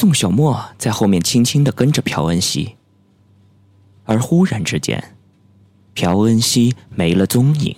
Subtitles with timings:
[0.00, 2.74] 宋小沫在后面轻轻的跟着朴恩熙，
[4.06, 5.14] 而忽然之间，
[5.92, 7.76] 朴恩熙没了踪影。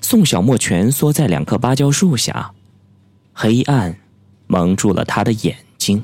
[0.00, 2.54] 宋小沫蜷缩在两棵芭蕉树下，
[3.32, 3.98] 黑暗
[4.46, 6.00] 蒙住了他的眼睛。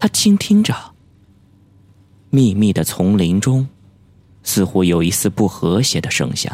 [0.00, 0.74] 他倾听着，
[2.30, 3.64] 密密的丛林中，
[4.42, 6.52] 似乎有一丝不和谐的声响，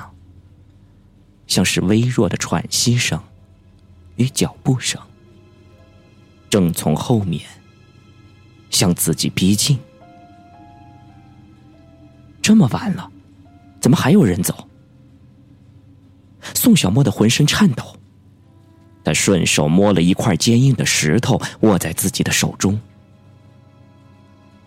[1.46, 3.18] 像是微弱的喘息声
[4.16, 5.00] 与脚步声。
[6.50, 7.42] 正从后面
[8.70, 9.78] 向自己逼近。
[12.40, 13.10] 这么晚了，
[13.80, 14.66] 怎么还有人走？
[16.54, 17.96] 宋小沫的浑身颤抖，
[19.04, 22.80] 他顺手摸了一块坚硬的石头，握在自己的手中。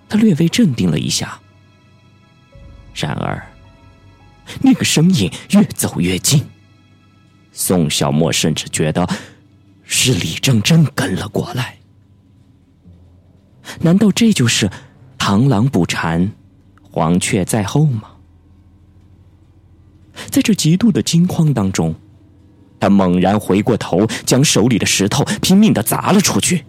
[0.08, 1.40] 他略微镇定了一下，
[2.94, 3.42] 然而
[4.62, 6.46] 那个声音越走越近，
[7.52, 9.08] 宋小沫甚至觉得。
[9.94, 11.78] 是李正真跟了过来，
[13.82, 14.72] 难道这就是
[15.20, 16.32] 螳螂捕蝉，
[16.82, 18.04] 黄雀在后吗？
[20.30, 21.94] 在这极度的惊慌当中，
[22.80, 26.64] 他猛然回过头，将手里的石头拼命的砸了出去。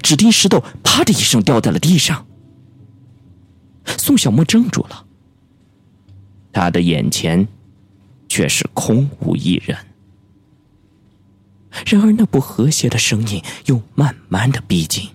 [0.00, 2.26] 只听石头“啪”的一声掉在了地上，
[3.84, 5.04] 宋小沫怔住了，
[6.52, 7.48] 他的眼前
[8.28, 9.76] 却是空无一人。
[11.86, 15.08] 然而，那不和谐的声音又慢慢的逼近。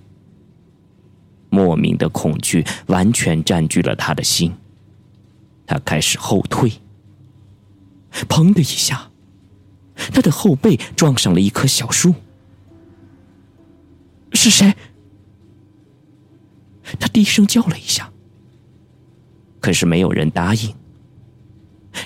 [1.50, 4.54] 莫名的恐惧完全占据了他的心，
[5.68, 6.72] 他开始后退。
[8.28, 9.12] 砰的一下，
[9.96, 12.14] 他的后背撞上了一棵小树。
[14.34, 14.74] 是谁？
[17.00, 18.12] 他低声叫了一下，
[19.60, 20.76] 可是没有人答应。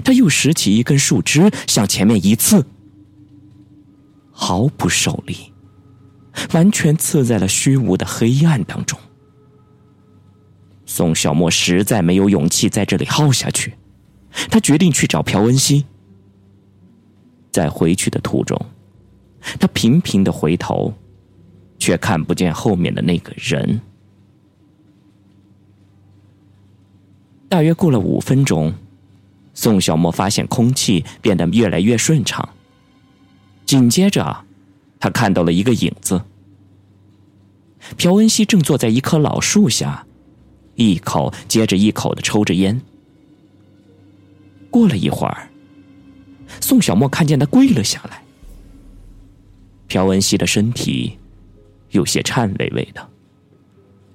[0.04, 2.66] 他又拾起一根树枝，向前面一刺。
[4.39, 5.52] 毫不受力，
[6.53, 8.97] 完全刺在了虚无的黑暗当中。
[10.86, 13.73] 宋小沫实在没有勇气在这里耗下去，
[14.52, 15.83] 他决定去找朴恩熙。
[17.52, 18.64] 在回去的途中，
[19.59, 20.93] 他频频的回头，
[21.80, 23.81] 却看不见后面的那个人。
[27.49, 28.71] 大约过了五分钟，
[29.55, 32.47] 宋小沫发现空气变得越来越顺畅。
[33.67, 34.45] 紧接着，
[34.98, 36.23] 他看到了一个影子。
[37.98, 40.08] 朴恩熙正坐在一棵老树下，
[40.76, 42.82] 一口接着一口的抽着烟。
[44.72, 45.50] 过了一会儿，
[46.61, 48.23] 宋小沫看见他跪了下来。
[49.88, 51.17] 朴恩熙的身体
[51.89, 53.10] 有些颤巍巍的，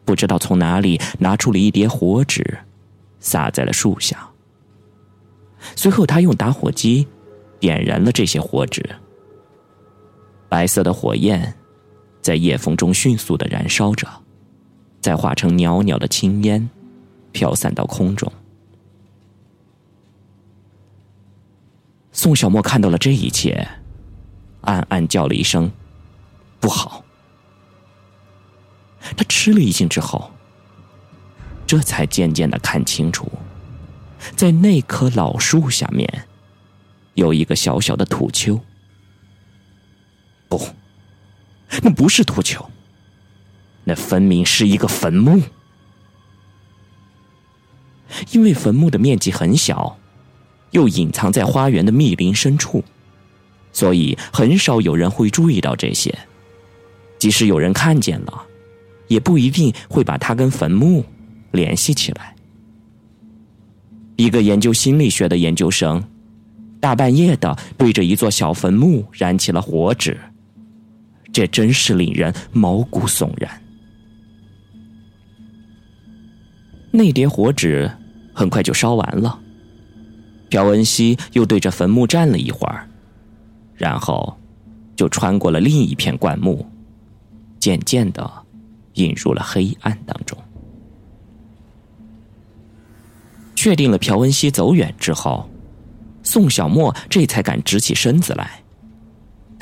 [0.06, 2.58] 不知道从哪里拿出了一叠火纸，
[3.20, 4.30] 撒在了树下。
[5.76, 7.06] 随后，他用打火机
[7.60, 8.82] 点燃了这些火纸。
[10.52, 11.54] 白色的火焰
[12.20, 14.06] 在夜风中迅速的燃烧着，
[15.00, 16.68] 再化成袅袅的青烟，
[17.32, 18.30] 飘散到空中。
[22.12, 23.66] 宋小沫看到了这一切，
[24.60, 25.72] 暗暗叫了一声
[26.60, 27.02] ：“不好！”
[29.16, 30.30] 他吃了一惊之后，
[31.66, 33.26] 这才渐渐的看清楚，
[34.36, 36.28] 在那棵老树下面，
[37.14, 38.60] 有一个小小的土丘。
[40.58, 40.68] 不，
[41.82, 42.62] 那不是土丘，
[43.84, 45.40] 那分明是一个坟墓。
[48.32, 49.96] 因为坟墓的面积很小，
[50.72, 52.84] 又隐藏在花园的密林深处，
[53.72, 56.14] 所以很少有人会注意到这些。
[57.18, 58.42] 即使有人看见了，
[59.08, 61.02] 也不一定会把它跟坟墓
[61.52, 62.36] 联系起来。
[64.16, 66.04] 一个研究心理学的研究生，
[66.78, 70.20] 大半夜的对着一座小坟墓燃起了火纸。
[71.32, 73.50] 这真是令人毛骨悚然。
[76.90, 77.90] 那叠火纸
[78.34, 79.40] 很快就烧完了，
[80.50, 82.86] 朴恩熙又对着坟墓站了一会儿，
[83.74, 84.38] 然后
[84.94, 86.66] 就穿过了另一片灌木，
[87.58, 88.30] 渐渐的
[88.94, 90.36] 引入了黑暗当中。
[93.54, 95.48] 确定了朴恩熙走远之后，
[96.22, 98.61] 宋小沫这才敢直起身子来。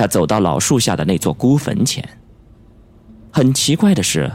[0.01, 2.03] 他走到老树下的那座孤坟前。
[3.31, 4.33] 很奇怪的是，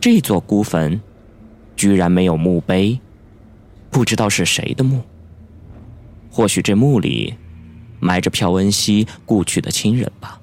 [0.00, 1.00] 这座孤坟
[1.74, 3.00] 居然没有墓碑，
[3.90, 5.02] 不知道是谁的墓。
[6.30, 7.34] 或许这墓里
[7.98, 10.40] 埋着朴恩熙故去的亲人吧。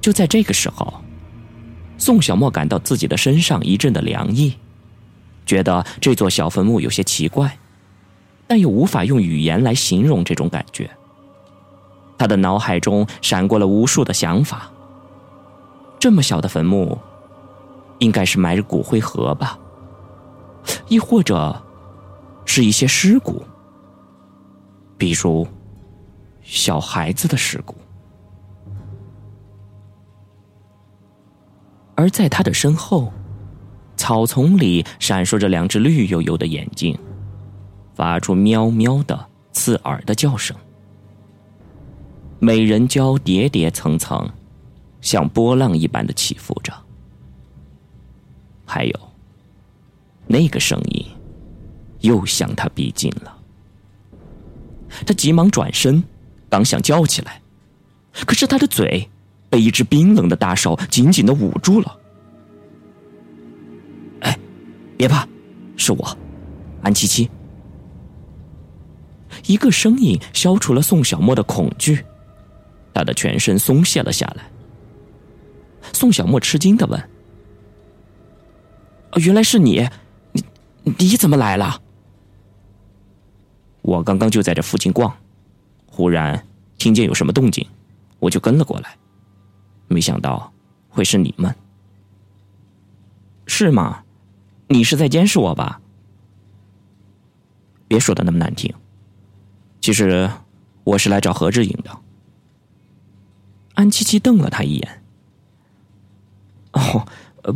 [0.00, 0.92] 就在这个时候，
[1.98, 4.56] 宋小沫感到自己的身上一阵的凉意，
[5.46, 7.56] 觉得这座小坟墓有些奇怪。
[8.54, 10.88] 但又无法用语言来形容这种感觉。
[12.16, 14.70] 他的脑海中闪过了无数的想法。
[15.98, 16.96] 这么小的坟墓，
[17.98, 19.58] 应该是埋着骨灰盒吧？
[20.86, 21.60] 亦或者，
[22.44, 23.42] 是一些尸骨，
[24.96, 25.44] 比如
[26.44, 27.74] 小孩子的尸骨。
[31.96, 33.12] 而在他的身后，
[33.96, 36.96] 草丛里闪烁着两只绿油油的眼睛，
[37.94, 40.56] 发出喵喵的刺耳的叫声。
[42.38, 44.28] 美人蕉叠叠层层，
[45.00, 46.72] 像波浪一般的起伏着。
[48.66, 49.00] 还有，
[50.26, 51.06] 那个声音
[52.00, 53.38] 又向他逼近了。
[55.06, 56.02] 他急忙转身，
[56.48, 57.40] 刚想叫起来，
[58.26, 59.08] 可是他的嘴。
[59.50, 61.96] 被一只冰冷的大手紧紧的捂住了。
[64.22, 64.36] 哎，
[64.96, 65.28] 别怕，
[65.76, 66.18] 是我，
[66.82, 67.30] 安七七。
[69.46, 72.04] 一个声音消除了宋小沫的恐惧，
[72.92, 74.44] 他的全身松懈了下来。
[75.92, 77.10] 宋小沫吃惊的问
[79.22, 79.86] ：“原来是你，
[80.82, 81.80] 你你怎么来了？”
[83.82, 85.14] 我刚刚就在这附近逛，
[85.86, 86.46] 忽然
[86.78, 87.66] 听见有什么动静，
[88.18, 88.96] 我就跟了过来。
[89.88, 90.50] 没想到
[90.88, 91.54] 会是你们，
[93.46, 94.02] 是吗？
[94.68, 95.78] 你是在监视我吧？
[97.86, 98.74] 别说的那么难听。
[99.84, 100.30] 其实
[100.82, 101.90] 我是来找何志颖的。
[103.74, 105.02] 安七七瞪了他一眼。
[106.72, 107.06] 哦，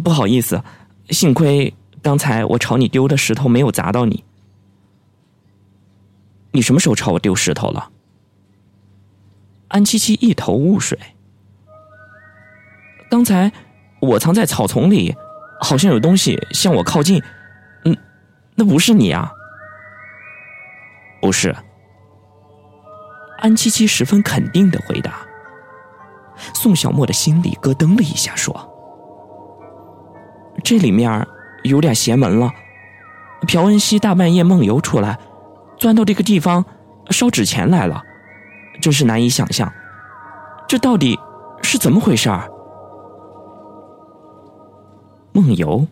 [0.05, 0.63] 不好意思，
[1.09, 1.73] 幸亏
[2.03, 4.25] 刚才我朝你丢的石头没有砸到你。
[6.53, 7.91] 你什么时候朝我丢石头了？
[9.69, 10.99] 安七七一头雾水。
[13.09, 13.51] 刚才
[14.01, 15.17] 我藏在草丛里，
[15.63, 17.23] 好像有东西向我靠近。
[17.87, 17.97] 嗯，
[18.55, 19.33] 那不是你啊？
[21.23, 21.57] 不是。
[23.39, 25.21] 安七七十分肯定的回答。
[26.55, 28.55] 宋小沫的心里咯噔了一下，说
[30.63, 31.27] ：“这里面
[31.65, 32.51] 有点邪门了。
[33.47, 35.19] 朴恩熙大半夜梦游出来，
[35.77, 36.65] 钻到这个地方
[37.11, 38.03] 烧纸钱来了，
[38.81, 39.73] 真是难以想象。
[40.69, 41.19] 这到底
[41.63, 42.49] 是怎么回事儿？”
[45.33, 45.87] 梦游，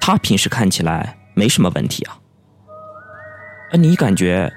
[0.00, 2.16] 他平时看起来没什么问题啊。
[3.72, 4.52] 你感觉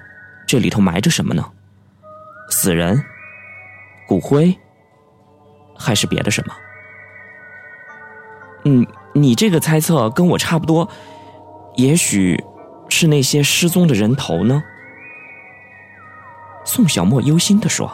[0.47, 1.45] 这里头埋着什么呢？
[2.53, 3.03] 死人、
[4.07, 4.55] 骨灰，
[5.75, 6.53] 还是别的什么？
[8.65, 10.87] 嗯，你这个猜测跟我差不多，
[11.75, 12.41] 也许
[12.89, 14.63] 是那些失踪的人头呢。
[16.63, 17.91] 宋小沫忧心的说：“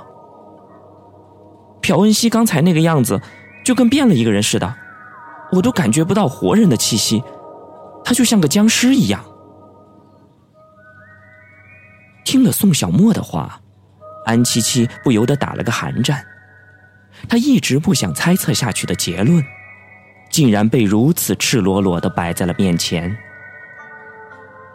[1.82, 3.20] 朴恩熙刚才那个样子，
[3.64, 4.76] 就跟变了一个人似的。”
[5.54, 7.24] 我都感觉不到活人的气息，
[8.04, 9.24] 他就像个僵尸一样。
[12.24, 13.60] 听了宋小沫的话，
[14.30, 16.24] 安七七不由得打了个寒战。
[17.28, 19.44] 他一直不想猜测下去的结论，
[20.30, 23.18] 竟然被如此赤裸裸的摆在了面前。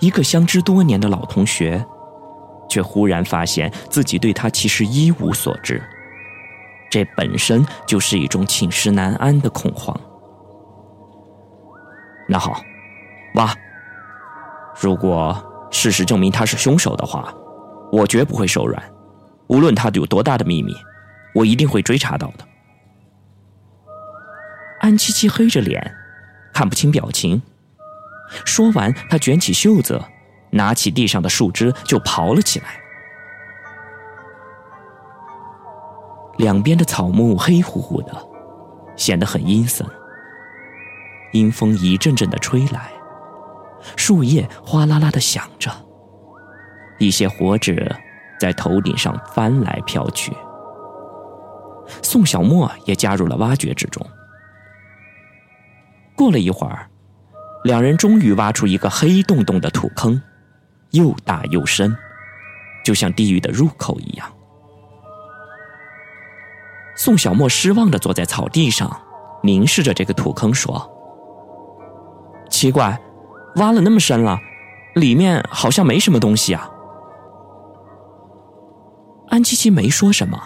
[0.00, 1.82] 一个相知多年的老同学，
[2.68, 5.80] 却忽然发现自己对他其实一无所知，
[6.90, 9.98] 这本身就是一种寝食难安的恐慌。
[12.28, 12.60] 那好，
[13.36, 13.54] 挖。
[14.80, 15.34] 如果
[15.70, 17.32] 事实证明他是凶手的话，
[17.92, 18.93] 我绝不会手软。
[19.46, 20.74] 无论他有多大的秘密，
[21.34, 22.46] 我一定会追查到的。
[24.80, 25.94] 安七七黑着脸，
[26.52, 27.40] 看不清表情。
[28.44, 30.00] 说完，他卷起袖子，
[30.50, 32.66] 拿起地上的树枝就刨了起来。
[36.38, 38.12] 两边的草木黑乎乎的，
[38.96, 39.86] 显得很阴森。
[41.32, 42.90] 阴风一阵阵的吹来，
[43.96, 45.70] 树叶哗啦啦的响着，
[46.98, 47.94] 一些火纸
[48.38, 50.32] 在头顶上翻来飘去。
[52.02, 54.04] 宋小沫也加入了挖掘之中。
[56.16, 56.88] 过了一会儿，
[57.64, 60.20] 两人终于挖出一个黑洞洞的土坑，
[60.90, 61.94] 又大又深，
[62.84, 64.26] 就像地狱的入口一样。
[66.96, 68.96] 宋小沫失望的坐在草地上，
[69.42, 70.90] 凝视着这个土坑，说。
[72.48, 72.98] 奇怪，
[73.56, 74.38] 挖了那么深了，
[74.94, 76.70] 里面好像没什么东西啊。
[79.44, 80.42] 七七没说什么，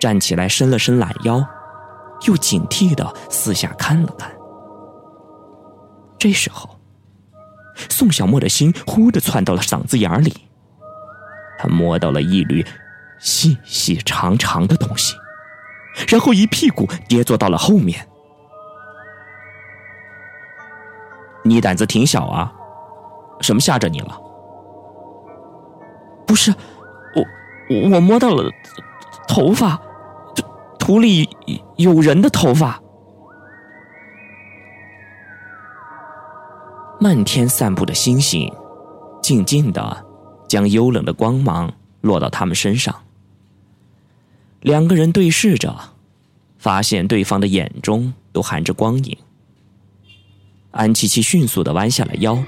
[0.00, 1.44] 站起来伸了伸懒腰，
[2.26, 4.30] 又警惕的四下看了看。
[6.16, 6.78] 这时候，
[7.88, 10.32] 宋小沫的心忽的窜到了嗓子眼里，
[11.58, 12.64] 他摸到了一缕
[13.18, 15.16] 细细长长的东西，
[16.08, 18.06] 然后一屁股跌坐到了后面。
[21.42, 22.52] 你胆子挺小啊，
[23.40, 24.20] 什么吓着你了？
[26.26, 26.54] 不是，
[27.70, 28.50] 我摸到了
[29.28, 29.80] 头发，
[30.34, 31.28] 土土里
[31.76, 32.82] 有人的头发。
[36.98, 38.52] 漫天散布的星星，
[39.22, 40.04] 静静的
[40.48, 42.92] 将幽冷的光芒落到他们身上。
[44.62, 45.78] 两个人对视着，
[46.58, 49.16] 发现对方的眼中都含着光影。
[50.72, 52.42] 安琪琪迅速的弯下了腰，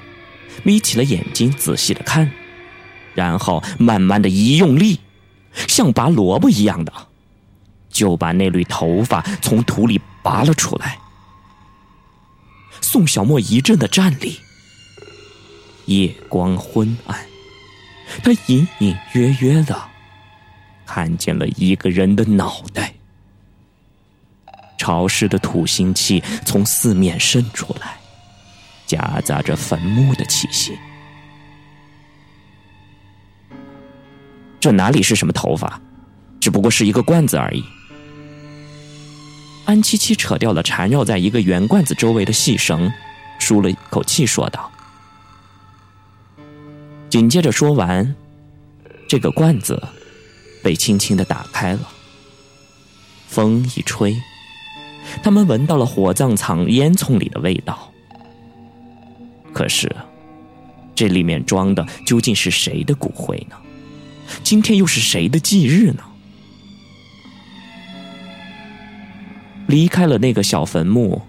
[0.63, 2.29] 眯起了眼睛，仔细的看，
[3.15, 4.99] 然后慢慢的一用力，
[5.67, 6.91] 像拔萝卜一样的，
[7.89, 10.99] 就把那缕头发从土里拔了出来。
[12.81, 14.39] 宋小沫一阵的站立，
[15.85, 17.17] 夜光昏暗，
[18.23, 19.81] 他隐隐约约的
[20.85, 22.93] 看见了一个人的脑袋，
[24.77, 27.97] 潮湿的土腥气从四面渗出来，
[28.85, 30.77] 夹杂着坟墓的气息。
[34.63, 35.81] 这哪里是什么头发，
[36.39, 37.61] 只不过是一个罐子而已。
[39.65, 42.89] 安七七扯掉了缠绕在一个圆罐子周围的细绳，
[43.39, 44.71] 舒了一口气，说道
[47.11, 48.15] ：“紧接着说完，
[49.05, 49.83] 这个罐子
[50.63, 51.81] 被轻轻的打开了。
[53.27, 54.15] 风一吹，
[55.21, 57.91] 他们闻到了火葬场烟囱里的味道。
[59.51, 59.93] 可是，
[60.95, 63.57] 这里面装的究竟是谁的骨灰呢？
[64.43, 66.03] 今天又是谁的忌日呢？”
[69.67, 71.21] 离开了那个小坟墓，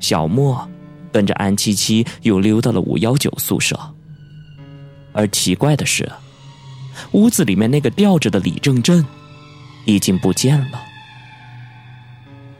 [0.00, 0.68] 小莫
[1.12, 3.78] 跟着安七七又溜到了五幺九宿舍。
[5.12, 6.10] 而奇怪的是，
[7.12, 9.04] 屋子里面那个吊着的李正正
[9.86, 10.82] 已经不见了。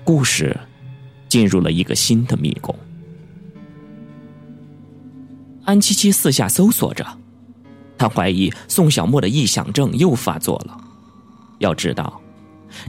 [0.04, 0.58] 故事
[1.28, 2.74] 进入了一个新的迷宫。
[5.64, 7.06] 安七七四下搜索着，
[8.00, 10.80] 他怀疑宋小沫的臆想症又发作了。
[11.58, 12.18] 要知道。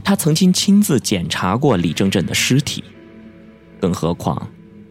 [0.04, 2.84] 他曾经亲自检查过李正正的尸体，
[3.80, 4.48] 更何况，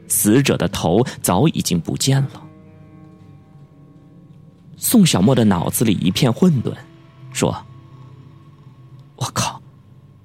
[0.09, 2.43] 死者的头早已经不见了。
[4.75, 6.75] 宋小沫的脑子里一片混沌，
[7.31, 7.65] 说
[9.15, 9.61] ：“我靠，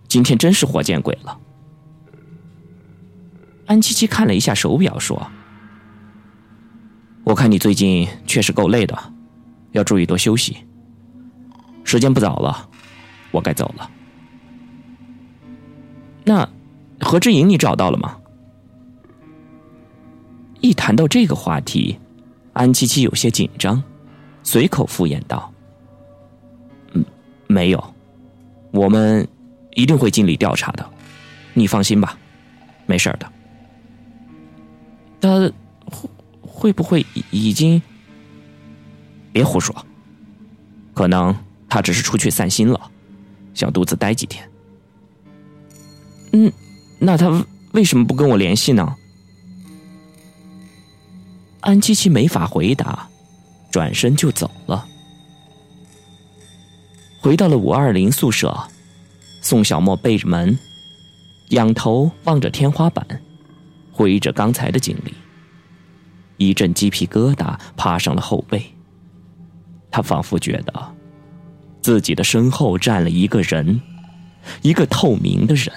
[0.09, 1.39] 今天真是活见鬼了。”
[3.67, 5.31] 安七七看了一下手表，说
[7.23, 9.13] ：“我看你最近确实够累的，
[9.77, 10.57] 要注意多休息。
[11.85, 12.69] 时间不早了，
[13.31, 13.91] 我该走了。”
[16.25, 16.49] 那
[17.01, 18.17] 何志颖你找到了吗？
[20.61, 21.99] 一谈到这个话题，
[22.55, 23.81] 安七七有些紧张，
[24.43, 25.53] 随口敷衍道
[26.95, 27.05] ：“嗯，
[27.47, 27.95] 没有，
[28.73, 29.29] 我们
[29.75, 30.85] 一定会尽力调查的，
[31.53, 32.19] 你放心吧，
[32.87, 33.31] 没事的。
[35.21, 35.53] 他
[35.85, 37.81] 会会不会已经？
[39.37, 39.85] 别胡说，
[40.95, 41.37] 可能
[41.69, 42.91] 他只是出去散心了，
[43.53, 44.51] 想独自待几天。”
[46.33, 46.51] 嗯，
[46.99, 48.97] 那他为什么不跟我联系呢？
[51.61, 53.07] 安七七没法回答，
[53.71, 54.89] 转身就走了。
[57.21, 58.59] 回到了五二零宿舍，
[59.43, 60.59] 宋小沫背着门，
[61.51, 63.07] 仰头望着天花板，
[63.93, 65.13] 回忆着刚才的经历。
[66.39, 68.75] 一阵鸡皮疙瘩爬上了后背，
[69.97, 70.95] 他仿佛觉得
[71.81, 73.81] 自己的身后站了一个人，
[74.61, 75.73] 一个透明的人。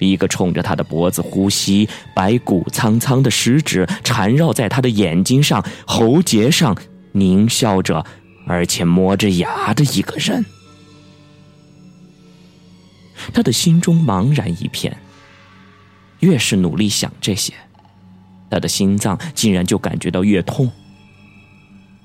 [0.00, 6.76] 一个冲着他的脖子呼吸、白骨苍苍的食指缠绕在他的眼睛上、喉结上，
[7.14, 8.04] 狞笑着，
[8.44, 10.44] 而且磨着牙的一个人。
[13.32, 14.96] 他的心中茫然一片。
[16.18, 17.54] 越是努力想这些，
[18.50, 20.68] 他的心脏竟然就感觉到越痛。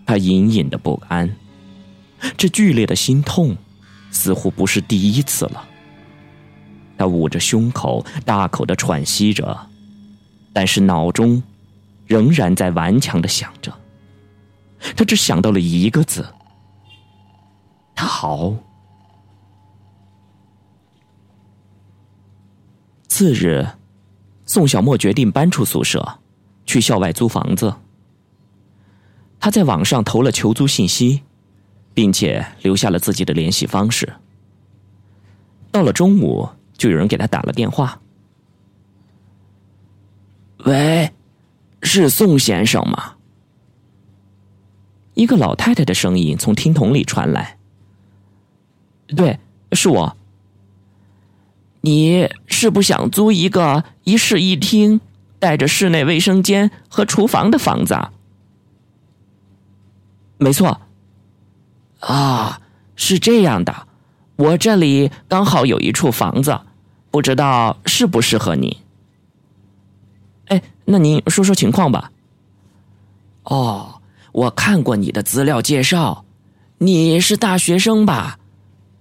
[0.06, 1.36] 他隐隐的不安，
[2.38, 3.56] 这剧烈的心痛，
[4.12, 5.68] 似乎不是第一次了。
[6.98, 9.58] 他捂着胸口，大口的喘息着，
[10.54, 11.42] 但是脑中
[12.06, 13.74] 仍然在顽强的想着。
[14.96, 16.26] 他只想到了一个字：
[17.96, 18.56] 逃。
[23.08, 23.66] 次日，
[24.46, 26.20] 宋小沫决定搬出宿舍，
[26.66, 27.74] 去校外租房子。
[29.42, 31.24] 他在网上投了求租信息，
[31.94, 34.14] 并且留下了自己的联系方式。
[35.70, 36.48] 到了中午。
[36.78, 38.02] 就有人给他打了电话。
[40.66, 41.12] 喂，
[41.84, 43.14] 是宋先生吗？
[45.14, 47.60] 一个老太太的声音从听筒里传来。
[49.16, 49.38] 对，
[49.74, 50.18] 是我。
[51.82, 55.00] 你是不想租一个一室一厅、
[55.38, 57.96] 带着室内卫生间和厨房的房子？
[60.42, 60.82] 没错。
[62.00, 62.60] 啊，
[62.96, 63.88] 是这样的。
[64.38, 66.60] 我这里刚好有一处房子，
[67.12, 68.76] 不知道适不适合你。
[70.48, 72.12] 哎，那您说说情况吧。
[73.44, 76.26] 哦，我看过你的资料介绍，
[76.80, 78.40] 你是大学生吧？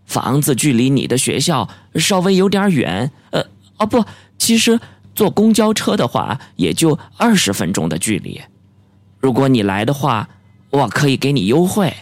[0.05, 3.43] 房子距离你的学校稍微有点远，呃，
[3.79, 4.05] 哦不，
[4.37, 4.79] 其实
[5.15, 8.39] 坐公交车的话也就二十分钟的距离。
[9.21, 10.29] 如果你来的话，
[10.71, 11.95] 我可以给你优惠。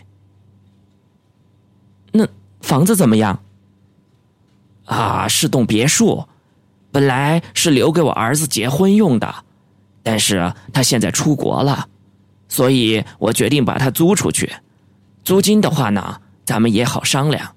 [2.12, 2.26] 那
[2.60, 3.40] 房子怎么样？
[4.86, 6.26] 啊，是栋别墅，
[6.90, 9.44] 本来是留给我儿子结婚用的，
[10.02, 11.86] 但是他现在出国了，
[12.48, 14.50] 所以我决定把它租出去。
[15.22, 17.54] 租金的话呢，咱们也好商量。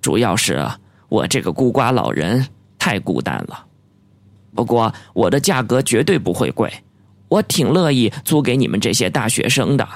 [0.00, 0.64] 主要是
[1.08, 2.46] 我这个孤寡老人
[2.78, 3.66] 太孤单了，
[4.54, 6.72] 不过我的价格绝对不会贵，
[7.28, 9.88] 我挺乐意租给你们这些大学生的。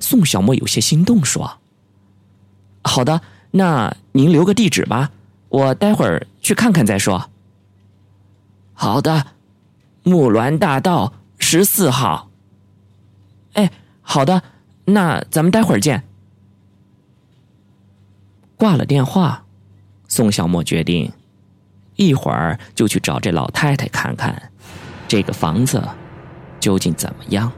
[0.00, 1.58] 宋小沫有些心动，说
[2.84, 3.20] ：“好的，
[3.52, 5.10] 那您留个地址吧，
[5.48, 7.30] 我待会儿去看看再说。”
[8.74, 9.26] 好的，
[10.02, 12.30] 木栾大道十四号。
[13.52, 13.70] 哎，
[14.00, 14.42] 好的，
[14.86, 16.02] 那咱们待会儿见。
[18.56, 19.44] 挂了电话，
[20.08, 21.12] 宋小沫决定
[21.96, 24.50] 一会儿就去找这老太太看看，
[25.06, 25.86] 这个房子
[26.58, 27.52] 究竟怎么样。